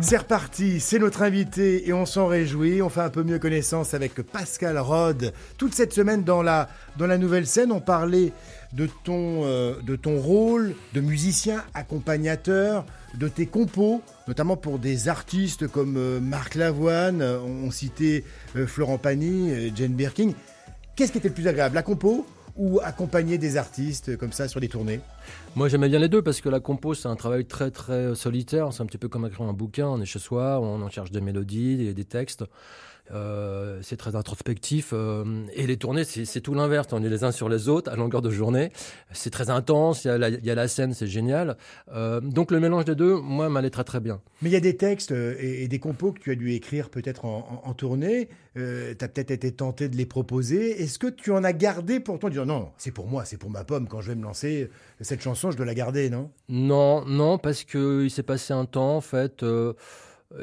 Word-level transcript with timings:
C'est 0.00 0.16
reparti, 0.16 0.80
c'est 0.80 0.98
notre 0.98 1.22
invité 1.22 1.88
et 1.88 1.92
on 1.92 2.06
s'en 2.06 2.26
réjouit. 2.26 2.82
On 2.82 2.88
fait 2.88 3.00
un 3.00 3.10
peu 3.10 3.22
mieux 3.22 3.38
connaissance 3.38 3.94
avec 3.94 4.14
Pascal 4.22 4.78
Rod. 4.78 5.32
Toute 5.58 5.74
cette 5.74 5.92
semaine 5.92 6.24
dans 6.24 6.42
la, 6.42 6.68
dans 6.96 7.06
la 7.06 7.18
nouvelle 7.18 7.46
scène, 7.46 7.72
on 7.72 7.80
parlait 7.80 8.32
de 8.72 8.88
ton, 9.04 9.44
euh, 9.44 9.80
de 9.82 9.96
ton 9.96 10.20
rôle 10.20 10.74
de 10.94 11.00
musicien, 11.00 11.62
accompagnateur, 11.74 12.84
de 13.14 13.28
tes 13.28 13.46
compos, 13.46 14.02
notamment 14.28 14.56
pour 14.56 14.78
des 14.78 15.08
artistes 15.08 15.68
comme 15.68 15.96
euh, 15.96 16.20
Marc 16.20 16.54
Lavoine, 16.54 17.22
euh, 17.22 17.38
on 17.40 17.70
citait 17.70 18.24
Florent 18.66 18.98
Pagny, 18.98 19.72
Jane 19.74 19.92
Birkin. 19.92 20.32
Qu'est-ce 20.96 21.12
qui 21.12 21.18
était 21.18 21.28
le 21.28 21.34
plus 21.34 21.48
agréable, 21.48 21.74
la 21.74 21.82
compo? 21.82 22.26
Ou 22.56 22.80
accompagner 22.82 23.38
des 23.38 23.56
artistes 23.56 24.16
comme 24.16 24.32
ça 24.32 24.48
sur 24.48 24.60
des 24.60 24.68
tournées 24.68 25.00
Moi 25.56 25.68
j'aimais 25.68 25.88
bien 25.88 25.98
les 25.98 26.08
deux 26.08 26.22
parce 26.22 26.40
que 26.40 26.48
la 26.48 26.60
compo 26.60 26.94
c'est 26.94 27.08
un 27.08 27.16
travail 27.16 27.46
très 27.46 27.70
très 27.70 28.14
solitaire, 28.14 28.72
c'est 28.72 28.82
un 28.82 28.86
petit 28.86 28.98
peu 28.98 29.08
comme 29.08 29.26
écrire 29.26 29.46
un 29.46 29.52
bouquin, 29.52 29.86
on 29.86 30.00
est 30.00 30.06
chez 30.06 30.18
soi, 30.18 30.60
on 30.60 30.82
en 30.82 30.90
cherche 30.90 31.10
des 31.10 31.20
mélodies, 31.20 31.86
et 31.86 31.94
des 31.94 32.04
textes. 32.04 32.44
Euh, 33.10 33.80
c'est 33.82 33.96
très 33.96 34.16
introspectif. 34.16 34.90
Euh, 34.92 35.24
et 35.54 35.66
les 35.66 35.76
tournées, 35.76 36.04
c'est 36.04 36.40
tout 36.40 36.54
l'inverse. 36.54 36.88
On 36.92 37.02
est 37.02 37.08
les 37.08 37.24
uns 37.24 37.32
sur 37.32 37.48
les 37.48 37.68
autres 37.68 37.90
à 37.90 37.96
longueur 37.96 38.22
de 38.22 38.30
journée. 38.30 38.72
C'est 39.12 39.30
très 39.30 39.50
intense. 39.50 40.04
Il 40.04 40.08
y, 40.42 40.50
a 40.50 40.54
la, 40.54 40.68
scène, 40.68 40.94
c'est 40.94 41.06
génial. 41.06 41.56
Euh, 41.92 42.20
donc 42.20 42.50
le 42.50 42.60
mélange 42.60 42.84
des 42.84 42.94
deux, 42.94 43.16
moi, 43.16 43.48
m'allait 43.48 43.70
très 43.70 43.84
très 43.84 44.00
bien. 44.00 44.20
Mais 44.40 44.50
il 44.50 44.52
y 44.52 44.56
a 44.56 44.60
des 44.60 44.76
textes 44.76 45.12
et, 45.12 45.68
des 45.68 45.78
compos 45.78 46.12
que 46.12 46.20
tu 46.20 46.30
as 46.30 46.34
dû 46.34 46.52
écrire 46.52 46.90
peut-être 46.90 47.24
en, 47.24 47.74
tournée. 47.74 48.28
tu 48.54 48.60
as 48.62 49.08
peut-être 49.08 49.30
été 49.30 49.52
tenté 49.52 49.88
de 49.88 49.96
les 49.96 50.06
proposer. 50.06 50.82
Est-ce 50.82 50.98
que 50.98 51.06
tu 51.08 51.32
en 51.32 51.44
as 51.44 51.52
gardé 51.52 52.00
pour 52.00 52.18
toi? 52.18 52.30
Dire 52.30 52.46
non, 52.46 52.70
c'est 52.78 52.92
pour 52.92 53.08
moi, 53.08 53.24
c'est 53.24 53.36
pour 53.36 53.50
ma 53.50 53.64
pomme. 53.64 53.88
Quand 53.88 54.00
je 54.00 54.08
vais 54.08 54.14
me 54.14 54.22
lancer 54.22 54.70
cette 55.00 55.20
chanson, 55.20 55.50
je 55.50 55.56
dois 55.56 55.66
la 55.66 55.74
garder, 55.74 56.08
non? 56.08 56.30
Non, 56.48 57.04
non, 57.04 57.38
parce 57.38 57.64
qu'il 57.64 58.10
s'est 58.10 58.22
passé 58.22 58.52
un 58.52 58.64
temps, 58.64 58.96
en 58.96 59.00
fait. 59.00 59.44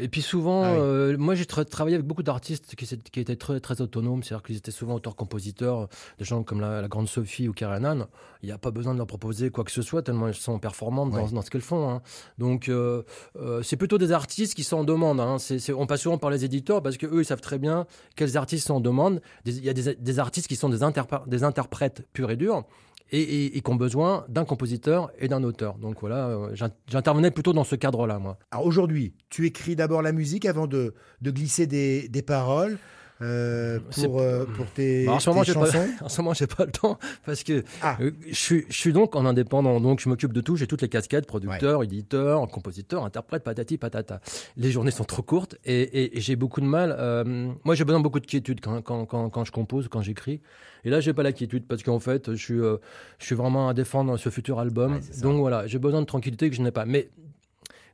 Et 0.00 0.08
puis 0.08 0.22
souvent, 0.22 0.64
ah 0.64 0.72
euh, 0.72 1.16
moi 1.16 1.34
j'ai 1.34 1.46
travaillé 1.46 1.94
avec 1.94 2.06
beaucoup 2.06 2.22
d'artistes 2.22 2.74
qui, 2.74 2.86
qui, 2.86 3.20
étaient 3.20 3.36
très, 3.36 3.60
très 3.60 3.80
autonomes, 3.80 4.22
c'est-à-dire 4.22 4.42
qu'ils 4.42 4.56
étaient 4.56 4.70
souvent 4.70 4.94
auteurs-compositeurs, 4.94 5.88
des 6.18 6.24
gens 6.24 6.42
comme 6.42 6.60
la, 6.60 6.86
grande 6.88 7.08
Sophie 7.08 7.48
ou 7.48 7.52
Karen 7.52 8.06
Il 8.42 8.46
n'y 8.46 8.52
a 8.52 8.58
pas 8.58 8.70
besoin 8.70 8.92
de 8.92 8.98
leur 8.98 9.06
proposer 9.06 9.50
quoi 9.50 9.64
que 9.64 9.70
ce 9.70 9.82
soit, 9.82 10.02
tellement 10.02 10.28
elles 10.28 10.34
sont 10.34 10.58
performantes 10.58 11.12
dans, 11.12 11.42
ce 11.42 11.50
qu'elles 11.50 11.60
font. 11.60 11.90
Hein. 11.90 12.02
Donc 12.38 12.68
euh, 12.68 13.02
euh, 13.36 13.62
c'est 13.62 13.76
plutôt 13.76 13.98
des 13.98 14.12
artistes 14.12 14.54
qui 14.54 14.64
sont 14.64 14.78
en 14.78 14.84
demande. 14.84 15.20
Hein. 15.20 15.36
on 15.76 15.86
passe 15.86 16.02
souvent 16.02 16.18
par 16.18 16.30
les 16.30 16.44
éditeurs 16.44 16.82
parce 16.82 16.96
qu'eux 16.96 17.20
ils 17.20 17.24
savent 17.24 17.40
très 17.40 17.58
bien 17.58 17.86
quels 18.16 18.36
artistes 18.36 18.66
sont 18.66 18.74
en 18.74 18.80
demande. 18.80 19.20
Il 19.46 19.64
y 19.64 19.70
a 19.70 19.74
des, 19.74 19.94
des 19.94 20.18
artistes 20.18 20.48
qui 20.48 20.56
sont 20.56 20.68
des, 20.68 20.78
des 21.26 21.44
interprètes 21.44 22.06
purs 22.12 22.30
et 22.30 22.36
durs 22.36 22.64
et, 23.10 23.56
et, 23.56 23.60
qui 23.60 23.70
ont 23.70 23.76
besoin 23.76 24.24
d'un 24.28 24.44
compositeur 24.44 25.10
et 25.18 25.28
d'un 25.28 25.42
auteur. 25.42 25.78
Donc 25.78 26.00
voilà, 26.00 26.28
euh, 26.28 26.54
j'intervenais 26.86 27.30
plutôt 27.30 27.52
dans 27.52 27.64
ce 27.64 27.76
cadre-là, 27.76 28.18
moi. 28.18 28.38
Alors 28.50 28.66
aujourd'hui, 28.66 29.14
tu 29.30 29.46
écris 29.46 29.76
d'abord 29.78 30.02
la 30.02 30.12
musique 30.12 30.44
avant 30.44 30.66
de, 30.66 30.94
de 31.22 31.30
glisser 31.30 31.66
des, 31.66 32.08
des 32.08 32.22
paroles. 32.22 32.78
Euh, 33.20 33.80
pour, 33.96 34.20
euh, 34.20 34.44
pour 34.44 34.66
tes, 34.66 35.06
bah, 35.06 35.14
en 35.14 35.18
ce 35.18 35.28
moment, 35.28 35.42
chansons 35.42 35.60
pas, 35.60 35.86
En 36.04 36.08
ce 36.08 36.20
moment, 36.20 36.34
j'ai 36.34 36.46
pas 36.46 36.64
le 36.64 36.70
temps 36.70 36.98
parce 37.26 37.42
que 37.42 37.64
ah. 37.82 37.96
euh, 38.00 38.12
je, 38.28 38.34
suis, 38.34 38.64
je 38.68 38.76
suis 38.78 38.92
donc 38.92 39.16
en 39.16 39.26
indépendant, 39.26 39.80
donc 39.80 39.98
je 39.98 40.08
m'occupe 40.08 40.32
de 40.32 40.40
tout. 40.40 40.54
J'ai 40.54 40.68
toutes 40.68 40.82
les 40.82 40.88
casquettes, 40.88 41.26
producteur, 41.26 41.82
éditeur, 41.82 42.46
compositeur, 42.46 43.04
interprète, 43.04 43.42
patati 43.42 43.76
patata. 43.76 44.20
Les 44.56 44.70
journées 44.70 44.92
sont 44.92 45.04
trop 45.04 45.22
courtes 45.22 45.56
et, 45.64 46.16
et, 46.16 46.20
j'ai 46.20 46.36
beaucoup 46.36 46.60
de 46.60 46.66
mal. 46.66 46.90
moi, 47.64 47.74
j'ai 47.74 47.84
besoin 47.84 47.98
de 47.98 48.04
beaucoup 48.04 48.20
de 48.20 48.26
quiétude 48.26 48.60
quand, 48.60 48.82
quand, 48.82 49.04
quand, 49.04 49.30
quand 49.30 49.44
je 49.44 49.52
compose, 49.52 49.88
quand 49.88 50.02
j'écris. 50.02 50.40
Et 50.84 50.90
là, 50.90 51.00
j'ai 51.00 51.12
pas 51.12 51.24
la 51.24 51.32
quiétude 51.32 51.66
parce 51.66 51.82
qu'en 51.82 51.98
fait, 51.98 52.34
je 52.34 52.42
suis, 52.42 52.58
je 52.58 53.26
suis 53.26 53.34
vraiment 53.34 53.68
à 53.68 53.74
défendre 53.74 54.16
ce 54.16 54.28
futur 54.28 54.60
album. 54.60 55.00
donc 55.22 55.38
voilà, 55.38 55.66
j'ai 55.66 55.80
besoin 55.80 56.02
de 56.02 56.06
tranquillité 56.06 56.50
que 56.50 56.54
je 56.54 56.62
n'ai 56.62 56.70
pas. 56.70 56.84
Mais 56.84 57.10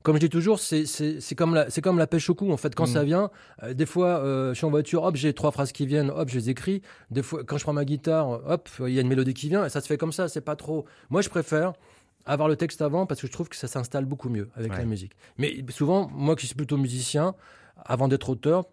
comme 0.04 0.16
je 0.16 0.20
dis 0.20 0.28
toujours, 0.28 0.60
c'est 0.60 1.34
comme, 1.34 1.54
la, 1.54 1.66
comme 1.82 1.98
la 1.98 2.06
pêche 2.06 2.28
au 2.28 2.34
cou. 2.34 2.52
En 2.52 2.58
fait, 2.58 2.74
quand 2.74 2.84
ça 2.84 3.02
mm. 3.02 3.06
vient, 3.06 3.30
euh, 3.62 3.72
des 3.72 3.86
fois, 3.86 4.18
euh, 4.18 4.50
je 4.50 4.58
suis 4.58 4.66
en 4.66 4.70
voiture, 4.70 5.02
hop, 5.02 5.16
j'ai 5.16 5.32
trois 5.32 5.50
phrases 5.50 5.72
qui 5.72 5.86
viennent, 5.86 6.10
hop, 6.10 6.28
je 6.28 6.38
les 6.38 6.50
écris. 6.50 6.82
Des 7.10 7.22
fois, 7.22 7.42
quand 7.42 7.56
je 7.56 7.64
prends 7.64 7.72
ma 7.72 7.86
guitare, 7.86 8.28
hop, 8.46 8.68
il 8.80 8.92
y 8.92 8.98
a 8.98 9.00
une 9.00 9.08
mélodie 9.08 9.32
qui 9.32 9.48
vient, 9.48 9.64
et 9.64 9.70
ça 9.70 9.80
se 9.80 9.86
fait 9.86 9.96
comme 9.96 10.12
ça. 10.12 10.28
C'est 10.28 10.42
pas 10.42 10.56
trop. 10.56 10.84
Moi, 11.08 11.22
je 11.22 11.30
préfère 11.30 11.72
avoir 12.26 12.48
le 12.48 12.56
texte 12.56 12.82
avant 12.82 13.06
parce 13.06 13.20
que 13.22 13.26
je 13.26 13.32
trouve 13.32 13.48
que 13.48 13.56
ça 13.56 13.66
s'installe 13.66 14.04
beaucoup 14.04 14.28
mieux 14.28 14.50
avec 14.56 14.76
la 14.76 14.84
musique. 14.84 15.12
Mais 15.38 15.64
souvent, 15.70 16.10
moi 16.12 16.36
qui 16.36 16.46
suis 16.46 16.54
plutôt 16.54 16.76
musicien, 16.76 17.34
avant 17.82 18.06
d'être 18.06 18.28
auteur, 18.28 18.66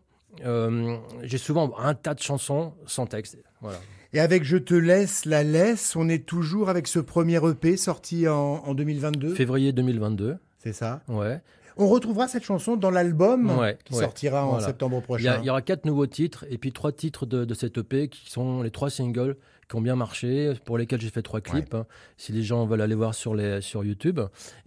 euh, 0.45 0.97
j'ai 1.23 1.37
souvent 1.37 1.73
un 1.77 1.93
tas 1.93 2.13
de 2.13 2.21
chansons 2.21 2.73
sans 2.85 3.05
texte. 3.05 3.37
Voilà. 3.61 3.79
Et 4.13 4.19
avec 4.19 4.43
Je 4.43 4.57
te 4.57 4.73
laisse 4.73 5.23
la 5.23 5.43
laisse, 5.43 5.95
on 5.95 6.09
est 6.09 6.25
toujours 6.25 6.69
avec 6.69 6.87
ce 6.87 6.99
premier 6.99 7.39
EP 7.45 7.77
sorti 7.77 8.27
en, 8.27 8.63
en 8.65 8.73
2022 8.73 9.33
Février 9.33 9.71
2022. 9.71 10.37
C'est 10.61 10.73
ça 10.73 11.01
Ouais. 11.07 11.41
On 11.77 11.87
retrouvera 11.87 12.27
cette 12.27 12.43
chanson 12.43 12.75
dans 12.75 12.91
l'album 12.91 13.51
qui 13.85 13.95
sortira 13.95 14.45
en 14.45 14.59
septembre 14.59 15.01
prochain. 15.01 15.39
Il 15.41 15.45
y, 15.45 15.49
aura 15.49 15.61
quatre 15.61 15.85
nouveaux 15.85 16.07
titres 16.07 16.45
et 16.49 16.57
puis 16.57 16.71
trois 16.71 16.91
titres 16.91 17.25
de, 17.25 17.45
de 17.45 17.53
cette 17.53 17.77
EP 17.77 18.09
qui 18.09 18.29
sont 18.29 18.61
les 18.61 18.71
trois 18.71 18.89
singles 18.89 19.37
qui 19.71 19.77
ont 19.77 19.81
bien 19.81 19.95
marché, 19.95 20.53
pour 20.65 20.77
lesquels 20.77 20.99
j'ai 20.99 21.09
fait 21.09 21.21
trois 21.21 21.39
clips, 21.39 21.73
hein, 21.73 21.85
si 22.17 22.33
les 22.33 22.43
gens 22.43 22.65
veulent 22.65 22.81
aller 22.81 22.93
voir 22.93 23.15
sur, 23.15 23.33
les, 23.33 23.61
sur 23.61 23.85
YouTube. 23.85 24.19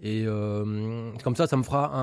Et 0.03 0.25
euh, 0.27 1.13
comme 1.23 1.37
ça, 1.37 1.47
ça 1.47 1.59
me 1.59 1.63
fera 1.63 1.95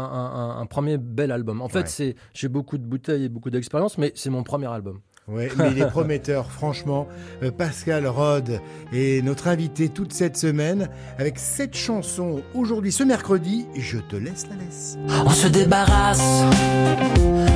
un, 0.59 0.65
premier 0.67 0.99
bel 0.99 1.31
album. 1.31 1.61
En 1.61 1.67
fait, 1.67 2.15
j'ai 2.33 2.47
beaucoup 2.47 2.77
de 2.77 2.85
bouteilles 2.85 3.23
et 3.23 3.29
beaucoup 3.29 3.49
d'expérience, 3.49 3.97
mais 3.97 4.11
c'est 4.13 4.29
mon 4.29 4.43
premier 4.43 4.67
album. 4.67 5.01
Oui, 5.31 5.45
mais 5.57 5.71
il 5.71 5.81
est 5.81 5.89
prometteur, 5.89 6.51
franchement. 6.51 7.07
Euh, 7.41 7.51
Pascal 7.51 8.05
Rod 8.05 8.59
est 8.93 9.23
notre 9.23 9.47
invité 9.47 9.89
toute 9.89 10.13
cette 10.13 10.35
semaine 10.35 10.89
avec 11.17 11.39
cette 11.39 11.75
chanson 11.75 12.41
aujourd'hui, 12.53 12.91
ce 12.91 13.03
mercredi. 13.03 13.65
Je 13.75 13.97
te 13.97 14.15
laisse 14.15 14.47
la 14.49 14.55
laisse. 14.57 14.97
On 15.25 15.29
se 15.29 15.47
débarrasse 15.47 16.43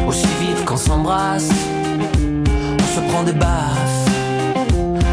aussi 0.07 0.27
vite 0.39 0.63
qu'on 0.65 0.77
s'embrasse. 0.77 1.49
On 2.79 2.95
se 2.95 3.11
prend 3.11 3.23
des 3.23 3.33
baffes 3.33 4.09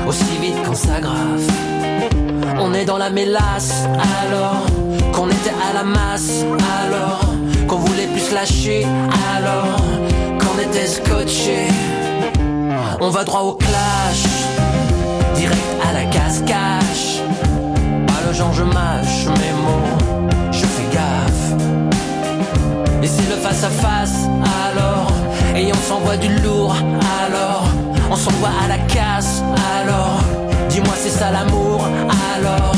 aussi 0.07 0.37
vite 0.41 0.63
qu'on 0.65 0.75
s'aggrave. 0.75 1.43
On 2.61 2.75
est 2.75 2.85
dans 2.85 2.99
la 2.99 3.11
mélasse 3.11 3.87
alors 4.23 4.67
qu'on 5.13 5.29
était 5.29 5.55
à 5.71 5.75
la 5.75 5.85
masse 5.85 6.45
alors 6.85 7.35
qu'on 7.67 7.79
voulait 7.79 8.07
plus 8.07 8.33
lâcher 8.33 8.87
alors 9.37 9.81
qu'on 10.39 10.59
était 10.61 10.87
scotché. 10.87 11.67
On 13.05 13.11
va 13.11 13.25
droit 13.25 13.41
au 13.41 13.55
clash, 13.55 14.23
direct 15.35 15.61
à 15.85 15.93
la 15.93 16.05
cache-cache. 16.05 17.19
Pas 18.07 18.21
le 18.25 18.33
genre 18.33 18.53
je 18.53 18.63
mâche 18.63 19.27
mes 19.27 19.53
mots, 19.61 20.31
je 20.53 20.65
fais 20.65 20.87
gaffe. 20.95 21.93
Et 23.03 23.09
c'est 23.09 23.29
le 23.29 23.35
face 23.43 23.65
à 23.65 23.71
face 23.71 24.29
alors, 24.69 25.11
et 25.57 25.73
on 25.73 25.89
s'envoie 25.89 26.17
du 26.17 26.29
lourd 26.43 26.77
alors, 27.27 27.65
on 28.09 28.15
s'envoie 28.15 28.53
à 28.65 28.69
la 28.69 28.79
casse 28.79 29.43
alors. 29.81 30.21
Dis-moi 30.69 30.95
c'est 30.97 31.11
ça 31.11 31.33
l'amour 31.33 31.85
alors. 32.37 32.72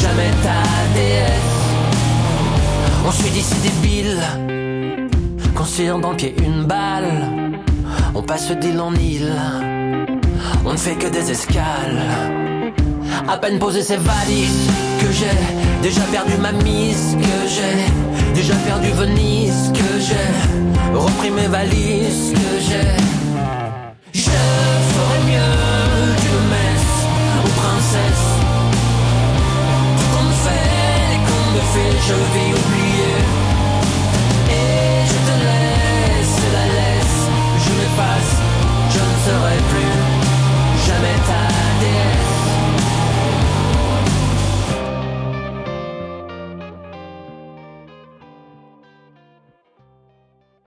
Jamais 0.00 0.30
ta 0.42 0.62
déesse. 0.94 1.60
On 3.06 3.10
suit 3.10 3.30
d'ici 3.30 3.54
débile, 3.62 4.20
qu'on 5.54 5.64
tire 5.64 5.98
dans 5.98 6.10
le 6.10 6.16
pied 6.16 6.34
une 6.38 6.64
balle. 6.64 7.12
On 8.14 8.22
passe 8.22 8.50
d'île 8.50 8.80
en 8.80 8.94
île, 8.94 9.32
on 10.64 10.72
ne 10.72 10.76
fait 10.76 10.96
que 10.96 11.08
des 11.08 11.30
escales. 11.30 12.02
À 13.28 13.36
peine 13.36 13.58
posé 13.58 13.82
ces 13.82 13.96
valises 13.96 14.68
que 15.00 15.12
j'ai 15.12 15.38
déjà 15.82 16.02
perdu 16.12 16.32
ma 16.40 16.52
mise, 16.52 17.16
que 17.20 17.48
j'ai 17.48 18.32
déjà 18.34 18.54
perdu 18.66 18.88
Venise, 18.90 19.72
que 19.72 20.00
j'ai 20.00 20.96
repris 20.96 21.30
mes 21.30 21.46
valises, 21.46 22.32
que 22.32 22.60
j'ai. 22.60 23.00